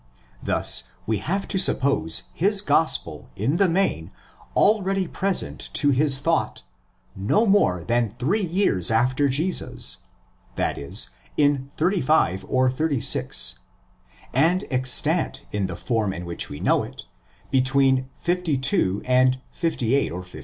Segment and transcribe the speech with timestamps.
[0.41, 4.09] Thus we have to suppose his Gospel in the main
[4.55, 6.63] already present to his thought,
[7.15, 13.59] no more than three years after Jesus—that is, in 35 or 86,
[14.33, 17.03] and extant in the form an which we know it
[17.51, 20.39] between 52 and 58 or 59.